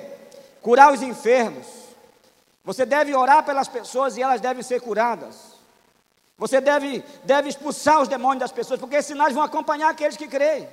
[0.61, 1.67] Curar os enfermos.
[2.63, 5.56] Você deve orar pelas pessoas e elas devem ser curadas.
[6.37, 10.27] Você deve, deve expulsar os demônios das pessoas, porque esses sinais vão acompanhar aqueles que
[10.27, 10.69] creem.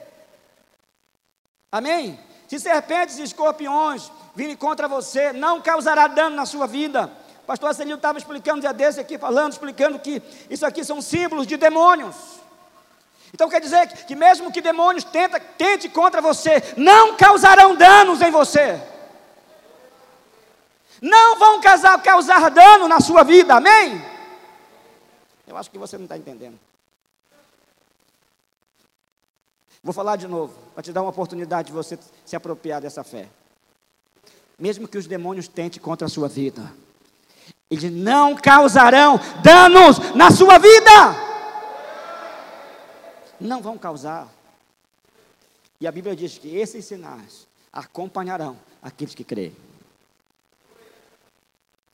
[1.73, 2.21] Amém?
[2.47, 7.11] Se serpentes e escorpiões virem contra você, não causará dano na sua vida.
[7.43, 11.01] O pastor Celino estava explicando um dia desse aqui, falando, explicando que isso aqui são
[11.01, 12.15] símbolos de demônios.
[13.33, 18.21] Então quer dizer que, que mesmo que demônios tenta, tente contra você, não causarão danos
[18.21, 18.81] em você.
[21.01, 24.14] Não vão causar, causar dano na sua vida, amém?
[25.55, 26.59] Eu acho que você não está entendendo.
[29.85, 33.29] Vou falar de novo, para te dar uma oportunidade de você se apropriar dessa fé.
[34.59, 36.75] Mesmo que os demônios tentem contra a sua vida,
[37.71, 40.91] eles não causarão danos na sua vida.
[43.39, 44.27] Não vão causar.
[45.81, 49.55] E a Bíblia diz que esses sinais acompanharão aqueles que creem.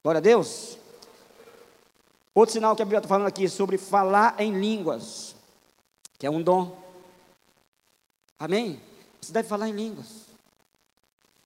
[0.03, 0.79] Glória a Deus.
[2.35, 5.35] Outro sinal que a Bíblia está falando aqui sobre falar em línguas,
[6.19, 6.79] que é um dom.
[8.39, 8.81] Amém?
[9.21, 10.27] Você deve falar em línguas.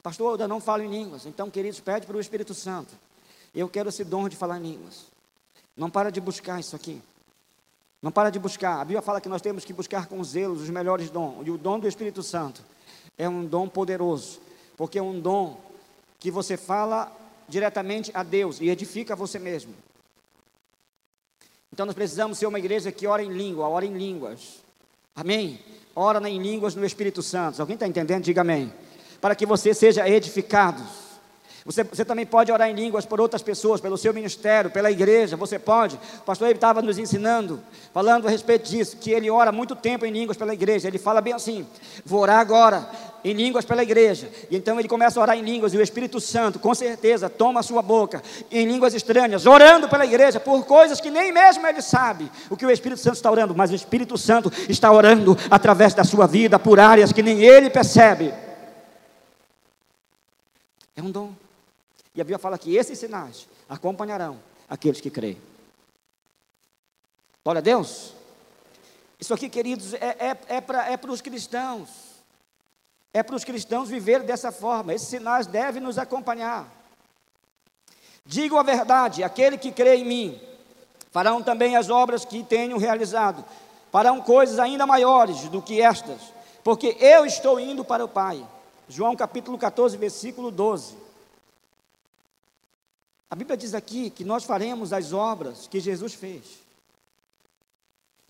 [0.02, 1.24] Pastor, eu não falo em línguas.
[1.24, 2.94] Então, queridos, pede para o Espírito Santo.
[3.54, 5.06] Eu quero esse dom de falar em línguas.
[5.74, 7.00] Não para de buscar isso aqui.
[8.02, 8.80] Não para de buscar.
[8.80, 11.46] A Bíblia fala que nós temos que buscar com zelo os melhores dons.
[11.46, 12.62] E o dom do Espírito Santo
[13.16, 14.40] é um dom poderoso.
[14.76, 15.58] Porque é um dom
[16.20, 17.10] que você fala
[17.48, 19.74] diretamente a Deus e edifica você mesmo.
[21.74, 24.62] Então nós precisamos ser uma igreja que ora em língua, ora em línguas.
[25.16, 25.58] Amém?
[25.92, 27.60] Ora em línguas no Espírito Santo.
[27.60, 28.22] Alguém está entendendo?
[28.22, 28.72] Diga amém.
[29.20, 30.80] Para que você seja edificado.
[31.64, 35.36] Você, você, também pode orar em línguas por outras pessoas, pelo seu ministério, pela igreja,
[35.36, 35.96] você pode.
[36.18, 37.60] O pastor ele estava nos ensinando,
[37.92, 40.86] falando a respeito disso, que ele ora muito tempo em línguas pela igreja.
[40.86, 41.66] Ele fala bem assim:
[42.04, 42.88] vou orar agora
[43.24, 44.30] em línguas pela igreja.
[44.50, 47.60] E então ele começa a orar em línguas, e o Espírito Santo, com certeza, toma
[47.60, 51.80] a sua boca em línguas estranhas, orando pela igreja por coisas que nem mesmo ele
[51.80, 55.94] sabe o que o Espírito Santo está orando, mas o Espírito Santo está orando através
[55.94, 58.32] da sua vida por áreas que nem ele percebe.
[60.94, 61.32] É um dom.
[62.14, 65.38] E a Bíblia fala que esses sinais acompanharão aqueles que creem.
[67.42, 68.12] Glória a Deus.
[69.18, 72.13] Isso aqui, queridos, é, é, é para é os cristãos.
[73.14, 74.92] É para os cristãos viver dessa forma.
[74.92, 76.68] Esses sinais devem nos acompanhar.
[78.26, 80.40] Digo a verdade: aquele que crê em mim,
[81.12, 83.44] farão também as obras que tenho realizado,
[83.92, 86.20] farão coisas ainda maiores do que estas,
[86.64, 88.44] porque eu estou indo para o Pai.
[88.88, 90.96] João capítulo 14, versículo 12.
[93.30, 96.44] A Bíblia diz aqui que nós faremos as obras que Jesus fez.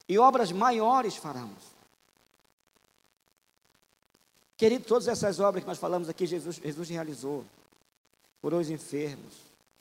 [0.09, 1.74] E obras maiores faremos.
[4.57, 7.45] Querido, todas essas obras que nós falamos aqui, Jesus, Jesus realizou.
[8.40, 9.35] Curou os enfermos,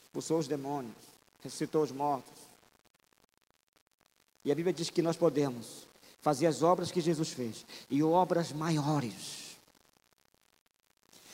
[0.03, 0.95] expulsou os demônios,
[1.43, 2.33] ressuscitou os mortos.
[4.45, 5.85] E a Bíblia diz que nós podemos
[6.21, 9.57] fazer as obras que Jesus fez e obras maiores.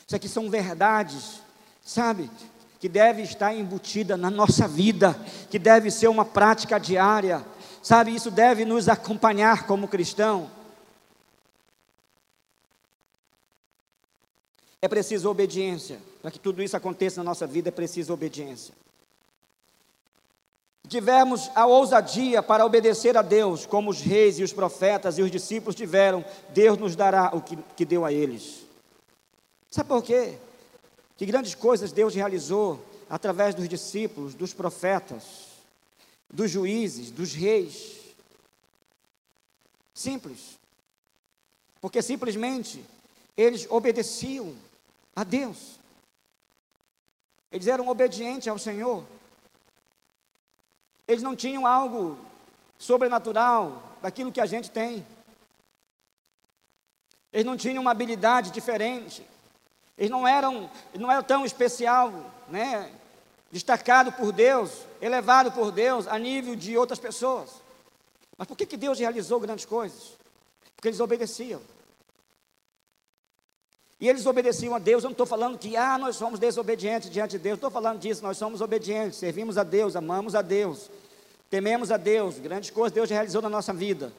[0.06, 1.40] Isso aqui são verdades,
[1.84, 2.28] sabe?
[2.80, 5.14] que deve estar embutida na nossa vida,
[5.50, 7.44] que deve ser uma prática diária,
[7.82, 8.14] sabe?
[8.14, 10.50] Isso deve nos acompanhar como cristão.
[14.82, 16.00] É preciso obediência.
[16.22, 18.74] Para que tudo isso aconteça na nossa vida, é preciso obediência.
[20.88, 25.30] Tivermos a ousadia para obedecer a Deus, como os reis e os profetas e os
[25.30, 28.64] discípulos tiveram, Deus nos dará o que, que deu a eles.
[29.70, 30.36] Sabe por quê?
[31.16, 35.22] Que grandes coisas Deus realizou através dos discípulos, dos profetas,
[36.28, 38.00] dos juízes, dos reis.
[39.94, 40.58] Simples.
[41.80, 42.84] Porque simplesmente
[43.36, 44.54] eles obedeciam
[45.14, 45.78] a Deus.
[47.50, 49.04] Eles eram obedientes ao Senhor.
[51.06, 52.16] Eles não tinham algo
[52.78, 55.04] sobrenatural daquilo que a gente tem.
[57.32, 59.26] Eles não tinham uma habilidade diferente.
[59.98, 62.12] Eles não eram, não eram tão especial,
[62.48, 62.92] né?
[63.50, 64.70] Destacado por Deus,
[65.00, 67.50] elevado por Deus a nível de outras pessoas.
[68.38, 70.16] Mas por que, que Deus realizou grandes coisas?
[70.74, 71.60] Porque eles obedeciam.
[74.00, 75.04] E eles obedeciam a Deus.
[75.04, 77.56] Eu não estou falando que ah, nós somos desobedientes diante de Deus.
[77.56, 80.90] Estou falando disso, nós somos obedientes, servimos a Deus, amamos a Deus,
[81.50, 82.38] tememos a Deus.
[82.38, 84.10] Grandes coisas Deus realizou na nossa vida.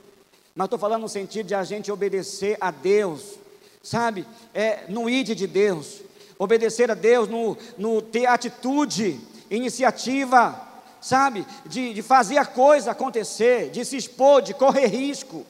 [0.53, 3.39] Mas estou falando no sentido de a gente obedecer a Deus,
[3.81, 4.27] sabe?
[4.53, 6.01] É, no id de Deus.
[6.37, 10.61] Obedecer a Deus, no, no ter atitude, iniciativa,
[10.99, 11.45] sabe?
[11.65, 15.45] De, de fazer a coisa acontecer, de se expor, de correr risco.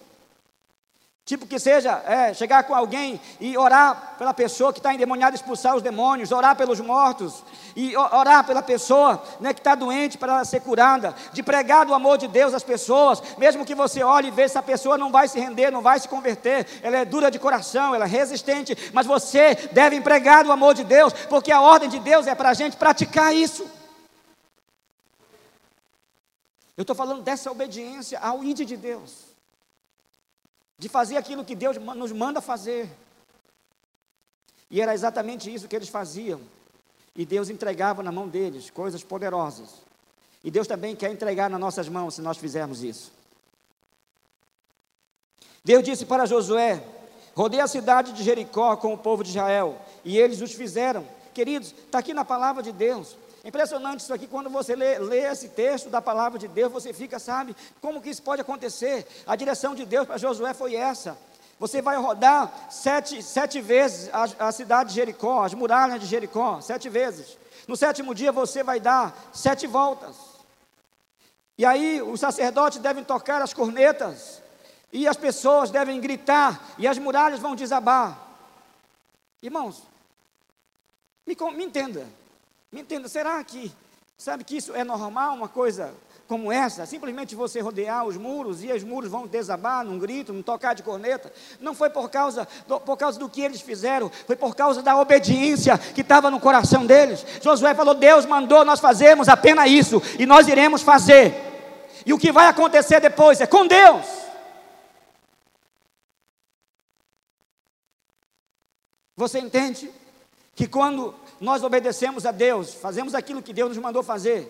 [1.23, 5.75] Tipo que seja é, chegar com alguém e orar pela pessoa que está endemoniada, expulsar
[5.75, 7.43] os demônios, orar pelos mortos,
[7.75, 11.93] e orar pela pessoa né, que está doente para ela ser curada, de pregar do
[11.93, 15.27] amor de Deus às pessoas, mesmo que você olhe e veja essa pessoa não vai
[15.27, 19.05] se render, não vai se converter, ela é dura de coração, ela é resistente, mas
[19.05, 22.53] você deve pregar do amor de Deus, porque a ordem de Deus é para a
[22.53, 23.65] gente praticar isso.
[26.75, 29.30] Eu estou falando dessa obediência ao ide de Deus
[30.81, 32.89] de fazer aquilo que Deus nos manda fazer.
[34.67, 36.41] E era exatamente isso que eles faziam.
[37.15, 39.75] E Deus entregava na mão deles coisas poderosas.
[40.43, 43.13] E Deus também quer entregar nas nossas mãos se nós fizermos isso.
[45.63, 46.83] Deus disse para Josué:
[47.35, 51.07] Rodei a cidade de Jericó com o povo de Israel, e eles os fizeram.
[51.31, 53.15] Queridos, está aqui na palavra de Deus.
[53.43, 57.17] Impressionante isso aqui, quando você lê, lê, esse texto da palavra de Deus, você fica,
[57.17, 59.07] sabe, como que isso pode acontecer?
[59.25, 61.17] A direção de Deus para Josué foi essa.
[61.59, 66.61] Você vai rodar sete, sete vezes a, a cidade de Jericó, as muralhas de Jericó,
[66.61, 67.37] sete vezes.
[67.67, 70.15] No sétimo dia você vai dar sete voltas.
[71.57, 74.41] E aí os sacerdotes devem tocar as cornetas,
[74.93, 78.17] e as pessoas devem gritar, e as muralhas vão desabar.
[79.41, 79.83] Irmãos,
[81.25, 82.20] me, me entenda.
[82.71, 83.69] Me entenda, será que,
[84.17, 85.93] sabe que isso é normal, uma coisa
[86.25, 86.85] como essa?
[86.85, 90.81] Simplesmente você rodear os muros e os muros vão desabar num grito, num tocar de
[90.81, 91.33] corneta?
[91.59, 94.97] Não foi por causa, do, por causa do que eles fizeram, foi por causa da
[94.97, 97.25] obediência que estava no coração deles.
[97.41, 101.33] Josué falou: Deus mandou nós fazermos apenas isso, e nós iremos fazer.
[102.05, 104.05] E o que vai acontecer depois é com Deus.
[109.17, 109.91] Você entende
[110.61, 114.47] que quando nós obedecemos a Deus, fazemos aquilo que Deus nos mandou fazer,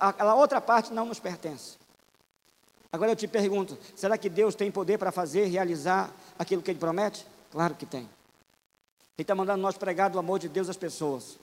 [0.00, 1.76] aquela outra parte não nos pertence.
[2.90, 6.78] Agora eu te pergunto: será que Deus tem poder para fazer, realizar aquilo que Ele
[6.78, 7.26] promete?
[7.52, 8.00] Claro que tem.
[8.00, 8.08] Ele
[9.18, 11.34] está mandando nós pregar do amor de Deus às pessoas.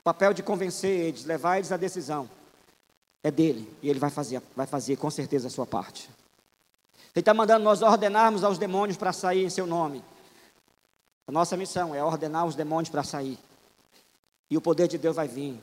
[0.00, 2.28] O papel de convencer eles, levar eles à decisão,
[3.22, 3.72] é dele.
[3.80, 6.10] E ele vai fazer, vai fazer com certeza a sua parte.
[7.14, 10.02] Ele está mandando nós ordenarmos aos demônios para sair em seu nome.
[11.30, 13.38] A nossa missão é ordenar os demônios para sair.
[14.50, 15.62] E o poder de Deus vai vir.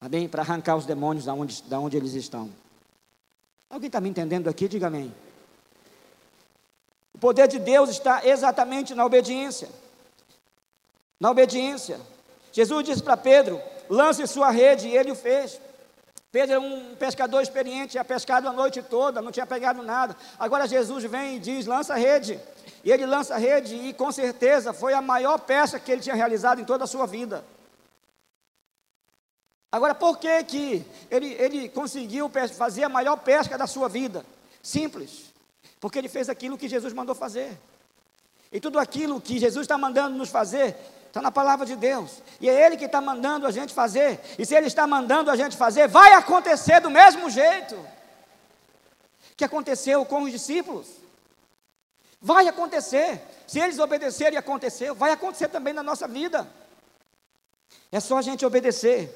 [0.00, 0.28] Amém?
[0.28, 2.48] Para arrancar os demônios da onde, da onde eles estão.
[3.68, 4.68] Alguém está me entendendo aqui?
[4.68, 5.12] Diga amém.
[7.12, 9.68] O poder de Deus está exatamente na obediência.
[11.18, 12.00] Na obediência.
[12.52, 13.60] Jesus disse para Pedro:
[13.90, 15.60] lance sua rede, e ele o fez.
[16.30, 20.14] Pedro é um pescador experiente, tinha pescado a noite toda, não tinha pegado nada.
[20.38, 22.38] Agora Jesus vem e diz: lança a rede.
[22.84, 26.14] E ele lança a rede e com certeza foi a maior pesca que ele tinha
[26.14, 27.44] realizado em toda a sua vida.
[29.70, 34.24] Agora, por que, que ele, ele conseguiu fazer a maior pesca da sua vida?
[34.62, 35.32] Simples.
[35.80, 37.58] Porque ele fez aquilo que Jesus mandou fazer.
[38.50, 40.74] E tudo aquilo que Jesus está mandando nos fazer,
[41.08, 42.22] está na palavra de Deus.
[42.40, 44.20] E é Ele que está mandando a gente fazer.
[44.38, 47.76] E se Ele está mandando a gente fazer, vai acontecer do mesmo jeito
[49.36, 50.86] que aconteceu com os discípulos.
[52.20, 53.22] Vai acontecer.
[53.46, 56.46] Se eles obedecerem e aconteceu, vai acontecer também na nossa vida.
[57.90, 59.14] É só a gente obedecer.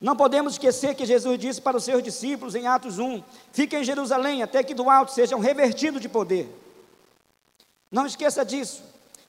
[0.00, 3.84] Não podemos esquecer que Jesus disse para os seus discípulos em Atos 1: Fiquem em
[3.84, 6.48] Jerusalém até que do alto sejam revertidos de poder.
[7.90, 8.82] Não esqueça disso.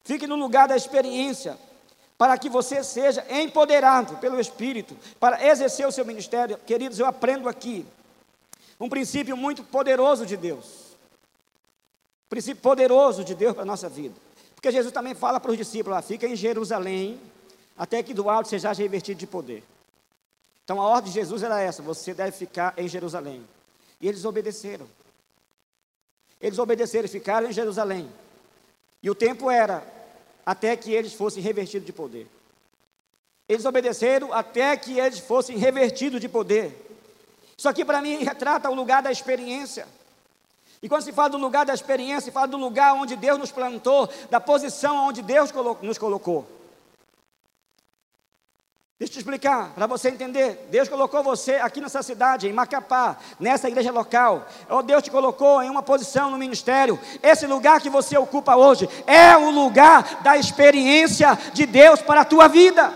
[0.03, 1.57] Fique no lugar da experiência,
[2.19, 6.57] para que você seja empoderado pelo Espírito para exercer o seu ministério.
[6.57, 7.85] Queridos, eu aprendo aqui
[8.77, 10.97] um princípio muito poderoso de Deus.
[12.25, 14.13] Um princípio poderoso de Deus para a nossa vida.
[14.53, 17.17] Porque Jesus também fala para os discípulos: lá, fica em Jerusalém,
[17.77, 19.63] até que do alto seja revertido de poder.
[20.65, 23.47] Então a ordem de Jesus era essa: você deve ficar em Jerusalém.
[24.01, 24.85] E eles obedeceram.
[26.41, 28.11] Eles obedeceram e ficaram em Jerusalém.
[29.01, 29.98] E o tempo era
[30.49, 32.27] até que eles fossem revertidos de poder.
[33.47, 36.75] Eles obedeceram até que eles fossem revertidos de poder.
[37.55, 39.87] Isso aqui para mim retrata o lugar da experiência.
[40.81, 43.51] E quando se fala do lugar da experiência, se fala do lugar onde Deus nos
[43.51, 45.51] plantou, da posição onde Deus
[45.83, 46.47] nos colocou.
[48.99, 50.67] Deixa eu te explicar, para você entender.
[50.69, 54.45] Deus colocou você aqui nessa cidade, em Macapá, nessa igreja local.
[54.69, 56.99] Ou Deus te colocou em uma posição no ministério.
[57.23, 62.25] Esse lugar que você ocupa hoje é o lugar da experiência de Deus para a
[62.25, 62.91] tua vida.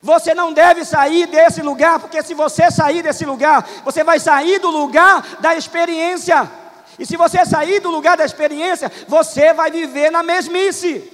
[0.00, 4.58] Você não deve sair desse lugar, porque se você sair desse lugar, você vai sair
[4.58, 6.50] do lugar da experiência.
[6.98, 11.12] E se você sair do lugar da experiência, você vai viver na mesmice.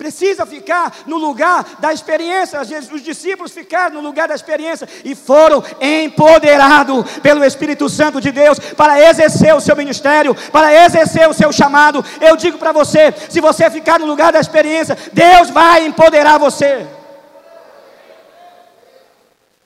[0.00, 2.58] Precisa ficar no lugar da experiência.
[2.58, 8.58] Os discípulos ficaram no lugar da experiência e foram empoderados pelo Espírito Santo de Deus
[8.58, 12.02] para exercer o seu ministério, para exercer o seu chamado.
[12.18, 16.88] Eu digo para você: se você ficar no lugar da experiência, Deus vai empoderar você.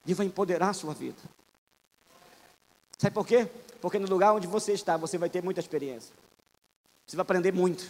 [0.04, 1.22] E vai empoderar a sua vida.
[2.98, 3.46] Sabe por quê?
[3.80, 6.12] Porque no lugar onde você está, você vai ter muita experiência.
[7.06, 7.84] Você vai aprender muito.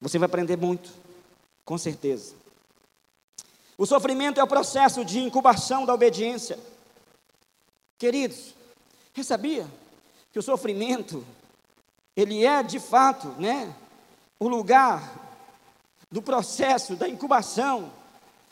[0.00, 0.90] Você vai aprender muito,
[1.64, 2.34] com certeza.
[3.76, 6.58] O sofrimento é o processo de incubação da obediência.
[7.98, 8.54] Queridos,
[9.14, 9.66] você sabia
[10.32, 11.24] que o sofrimento,
[12.16, 13.74] ele é de fato, né,
[14.38, 15.12] o lugar
[16.10, 17.92] do processo da incubação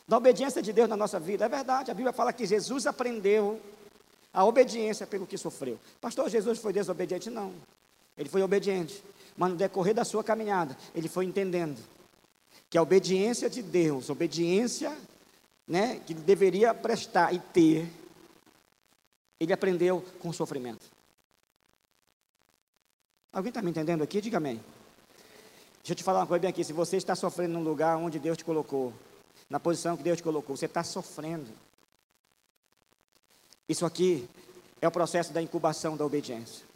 [0.06, 1.44] da obediência de Deus na nossa vida.
[1.44, 3.60] É verdade, a Bíblia fala que Jesus aprendeu
[4.32, 5.78] a obediência pelo que sofreu.
[6.00, 7.28] Pastor, Jesus foi desobediente?
[7.28, 7.52] Não.
[8.16, 9.02] Ele foi obediente.
[9.38, 11.80] Mas no decorrer da sua caminhada, ele foi entendendo
[12.68, 14.94] que a obediência de Deus, obediência
[15.66, 17.88] né, que ele deveria prestar e ter,
[19.38, 20.84] ele aprendeu com o sofrimento.
[23.32, 24.20] Alguém está me entendendo aqui?
[24.20, 24.60] Diga amém.
[25.76, 26.64] Deixa eu te falar uma coisa bem aqui.
[26.64, 28.92] Se você está sofrendo num lugar onde Deus te colocou,
[29.48, 31.48] na posição que Deus te colocou, você está sofrendo.
[33.68, 34.28] Isso aqui
[34.80, 36.67] é o processo da incubação da obediência.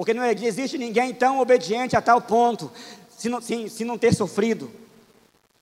[0.00, 2.72] Porque não existe ninguém tão obediente a tal ponto,
[3.18, 4.72] se não, se, se não ter sofrido,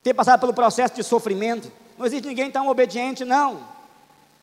[0.01, 1.72] ter passado pelo processo de sofrimento.
[1.99, 3.59] Não existe ninguém tão obediente, não.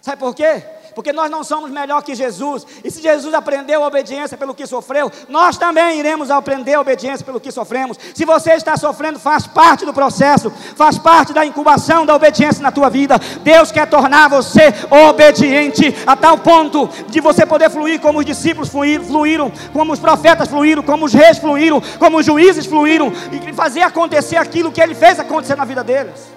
[0.02, 0.62] Sabe por quê?
[0.96, 2.66] Porque nós não somos melhor que Jesus.
[2.84, 7.26] E se Jesus aprendeu a obediência pelo que sofreu, nós também iremos aprender a obediência
[7.26, 8.00] pelo que sofremos.
[8.16, 12.72] Se você está sofrendo, faz parte do processo, faz parte da incubação da obediência na
[12.72, 13.20] tua vida.
[13.44, 18.70] Deus quer tornar você obediente a tal ponto de você poder fluir como os discípulos
[18.70, 23.82] fluíram, como os profetas fluíram, como os reis fluíram, como os juízes fluíram e fazer
[23.82, 26.34] acontecer aquilo que ele fez acontecer na vida deles.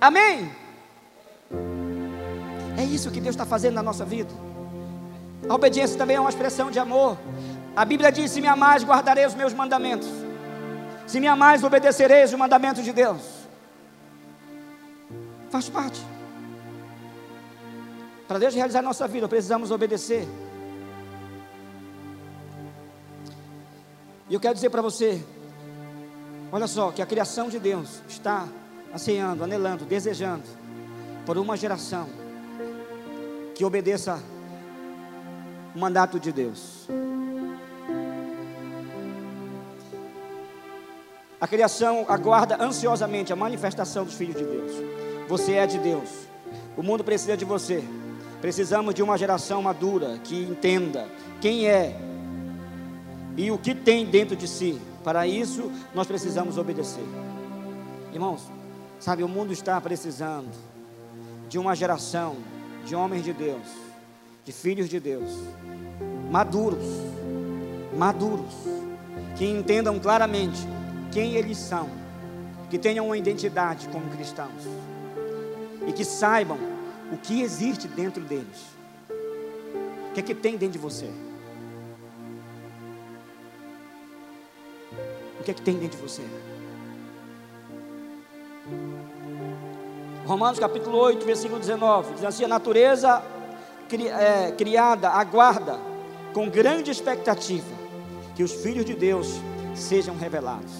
[0.00, 0.61] Amém.
[2.82, 4.34] É isso que Deus está fazendo na nossa vida.
[5.48, 7.16] A obediência também é uma expressão de amor.
[7.76, 10.08] A Bíblia diz: Se me amais, guardarei os meus mandamentos.
[11.06, 13.22] Se me amais, obedecereis os mandamentos de Deus.
[15.48, 16.04] Faz parte.
[18.26, 20.26] Para Deus realizar a nossa vida, precisamos obedecer.
[24.28, 25.24] E eu quero dizer para você:
[26.50, 28.48] olha só, que a criação de Deus está
[28.92, 30.48] ansiando, anelando, desejando
[31.24, 32.21] por uma geração
[33.54, 34.22] que obedeça
[35.74, 36.88] o mandato de Deus.
[41.40, 44.72] A criação aguarda ansiosamente a manifestação dos filhos de Deus.
[45.28, 46.08] Você é de Deus.
[46.76, 47.82] O mundo precisa de você.
[48.40, 51.08] Precisamos de uma geração madura que entenda
[51.40, 51.96] quem é
[53.36, 54.80] e o que tem dentro de si.
[55.02, 57.04] Para isso, nós precisamos obedecer.
[58.12, 58.48] Irmãos,
[59.00, 60.50] sabe, o mundo está precisando
[61.48, 62.36] de uma geração
[62.84, 63.66] de homens de Deus,
[64.44, 65.30] de filhos de Deus,
[66.30, 66.84] maduros,
[67.96, 68.52] maduros,
[69.36, 70.58] que entendam claramente
[71.10, 71.88] quem eles são,
[72.70, 74.62] que tenham uma identidade como cristãos
[75.86, 76.58] e que saibam
[77.12, 78.72] o que existe dentro deles.
[80.10, 81.10] O que é que tem dentro de você?
[85.40, 86.22] O que é que tem dentro de você?
[90.24, 93.22] Romanos capítulo 8, versículo 19, diz assim: a natureza
[93.88, 95.78] cri, é, criada aguarda
[96.32, 97.66] com grande expectativa
[98.34, 99.40] que os filhos de Deus
[99.74, 100.72] sejam revelados.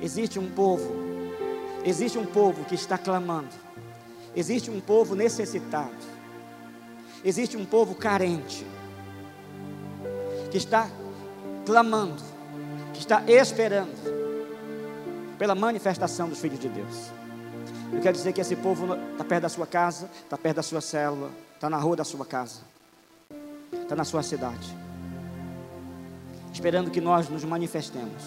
[0.00, 0.94] Existe um povo,
[1.84, 3.50] existe um povo que está clamando,
[4.34, 5.96] existe um povo necessitado,
[7.24, 8.64] existe um povo carente,
[10.52, 10.88] que está
[11.64, 12.22] clamando,
[12.92, 14.14] que está esperando
[15.36, 17.10] pela manifestação dos filhos de Deus.
[17.92, 20.80] Eu quero dizer que esse povo está perto da sua casa, está perto da sua
[20.80, 22.60] célula, está na rua da sua casa,
[23.72, 24.76] está na sua cidade,
[26.52, 28.22] esperando que nós nos manifestemos,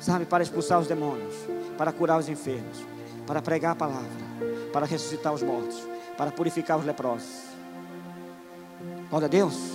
[0.00, 1.34] sabe, para expulsar os demônios,
[1.76, 2.78] para curar os enfermos,
[3.26, 4.10] para pregar a palavra,
[4.72, 5.76] para ressuscitar os mortos,
[6.16, 7.44] para purificar os leprosos.
[9.10, 9.72] Glória a Deus.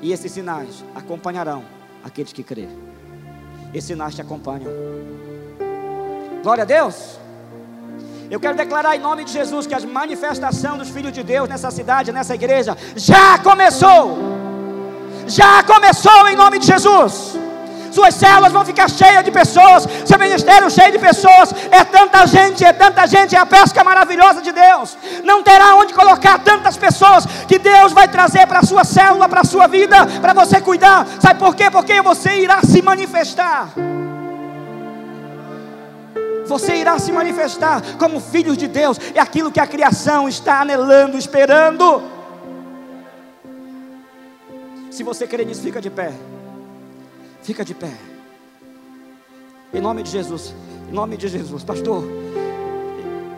[0.00, 1.64] E esses sinais acompanharão
[2.02, 2.78] aqueles que crerem.
[3.72, 4.70] Esses sinais te acompanham.
[6.44, 6.96] Glória a Deus.
[8.30, 11.70] Eu quero declarar em nome de Jesus que a manifestação dos filhos de Deus nessa
[11.70, 14.18] cidade, nessa igreja, já começou.
[15.26, 17.14] Já começou em nome de Jesus.
[17.90, 21.54] Suas células vão ficar cheias de pessoas, seu ministério cheio de pessoas.
[21.70, 24.98] É tanta gente, é tanta gente, é a pesca maravilhosa de Deus.
[25.22, 29.40] Não terá onde colocar tantas pessoas que Deus vai trazer para a sua célula, para
[29.40, 31.06] a sua vida, para você cuidar.
[31.20, 31.70] Sabe por quê?
[31.70, 33.68] Porque você irá se manifestar
[36.46, 41.16] você irá se manifestar como filhos de Deus, é aquilo que a criação está anelando,
[41.16, 42.02] esperando.
[44.90, 46.12] Se você crer nisso, fica de pé,
[47.42, 47.92] fica de pé,
[49.72, 50.54] em nome de Jesus,
[50.88, 52.04] em nome de Jesus, pastor.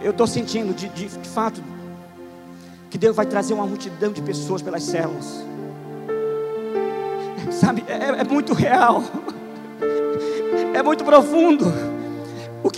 [0.03, 1.63] Eu estou sentindo de, de, de fato
[2.91, 5.45] que Deus vai trazer uma multidão de pessoas pelas células,
[7.51, 9.03] sabe, é, é muito real,
[10.75, 11.96] é muito profundo.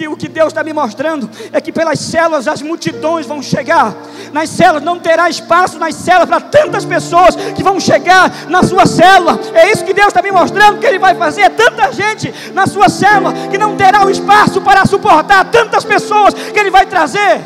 [0.07, 3.95] O que, Deus está me mostrando é que pelas células as multidões vão chegar.
[4.33, 8.87] Nas células não terá espaço nas células para tantas pessoas que vão chegar na sua
[8.87, 9.41] célula.
[9.55, 11.41] É isso que Deus está me mostrando que Ele vai fazer.
[11.41, 16.35] É tanta gente na sua célula que não terá o espaço para suportar tantas pessoas
[16.35, 17.41] que Ele vai trazer.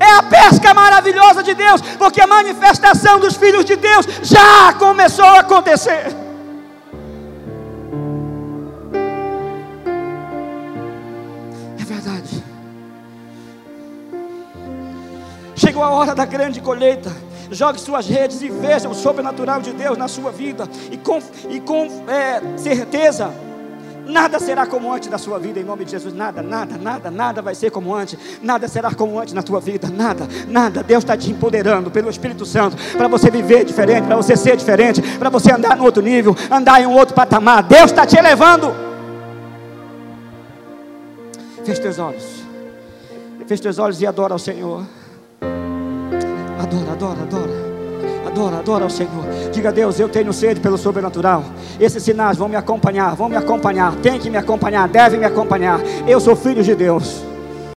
[0.00, 5.24] É a pesca maravilhosa de Deus, porque a manifestação dos filhos de Deus já começou
[5.24, 6.27] a acontecer.
[15.78, 17.08] Chegou a hora da grande colheita.
[17.52, 20.68] Jogue suas redes e veja o sobrenatural de Deus na sua vida.
[20.90, 23.32] E com, e com é, certeza,
[24.04, 26.12] nada será como antes da sua vida, em nome de Jesus.
[26.12, 28.18] Nada, nada, nada, nada vai ser como antes.
[28.42, 29.88] Nada será como antes na tua vida.
[29.88, 30.82] Nada, nada.
[30.82, 35.00] Deus está te empoderando pelo Espírito Santo para você viver diferente, para você ser diferente,
[35.00, 37.62] para você andar no outro nível, andar em um outro patamar.
[37.62, 38.74] Deus está te elevando.
[41.64, 42.24] Feche teus olhos.
[43.46, 44.97] Feche teus olhos e adora ao Senhor.
[46.68, 47.68] Adora, adora, adora.
[48.26, 49.24] Adora, adora ao Senhor.
[49.50, 51.42] Diga a Deus, eu tenho sede pelo sobrenatural.
[51.80, 53.96] Esses sinais vão me acompanhar, vão me acompanhar.
[53.96, 55.80] Tem que me acompanhar, deve me acompanhar.
[56.06, 57.27] Eu sou filho de Deus.